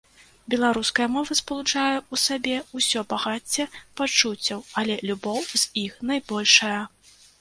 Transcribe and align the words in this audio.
Беларуская 0.51 1.05
мова 1.15 1.33
спалучае 1.39 1.97
ў 1.99 2.15
сабе 2.27 2.55
ўсё 2.79 2.99
багацце 3.11 3.67
пачуццяў, 4.01 4.59
але 4.83 4.97
любоў 5.11 5.39
з 5.53 5.63
іх 5.85 6.01
найбольшая. 6.15 6.77